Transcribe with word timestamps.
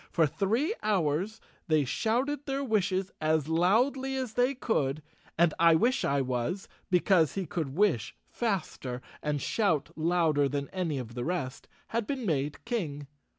For 0.09 0.25
three 0.25 0.73
hours 0.81 1.39
they 1.67 1.85
shouted 1.85 2.47
their 2.47 2.63
wishes 2.63 3.11
as 3.21 3.47
loudly 3.47 4.15
as 4.15 4.33
they 4.33 4.55
could, 4.55 5.03
and 5.37 5.53
I 5.59 5.75
wish 5.75 6.03
I 6.03 6.21
was, 6.21 6.67
be¬ 6.91 7.05
cause 7.05 7.35
he 7.35 7.45
could 7.45 7.75
wish 7.75 8.15
faster 8.27 9.03
and 9.21 9.39
shout 9.39 9.91
louder 9.95 10.49
than 10.49 10.69
any 10.69 10.97
of 10.97 11.13
the 11.13 11.23
rest, 11.23 11.67
had 11.89 12.07
been 12.07 12.25
made 12.25 12.65
king. 12.65 13.05